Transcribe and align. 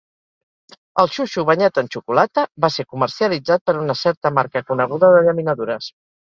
El 1.01 1.09
xuixo 1.17 1.43
banyat 1.49 1.77
en 1.81 1.91
xocolata 1.95 2.45
va 2.65 2.71
ser 2.77 2.85
comercialitzat 2.95 3.65
per 3.69 3.77
una 3.83 3.97
certa 4.01 4.33
marca 4.39 4.65
coneguda 4.73 5.13
de 5.19 5.23
llaminadures. 5.29 5.93